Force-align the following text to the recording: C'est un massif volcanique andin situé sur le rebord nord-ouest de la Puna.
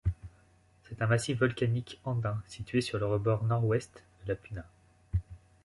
C'est 0.81 1.03
un 1.03 1.05
massif 1.05 1.37
volcanique 1.37 2.01
andin 2.05 2.41
situé 2.47 2.81
sur 2.81 2.97
le 2.97 3.05
rebord 3.05 3.43
nord-ouest 3.43 4.03
de 4.23 4.29
la 4.29 4.35
Puna. 4.35 4.65